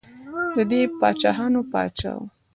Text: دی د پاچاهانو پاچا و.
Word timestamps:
دی 0.69 0.81
د 0.89 0.91
پاچاهانو 0.99 1.61
پاچا 1.71 2.11
و. 2.17 2.21